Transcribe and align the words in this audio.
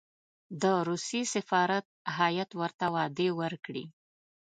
د 0.61 0.63
روسیې 0.89 1.21
سفارت 1.35 1.85
هېئت 2.17 2.49
ورته 2.59 2.85
وعدې 2.95 3.29
ورکړې. 3.39 3.85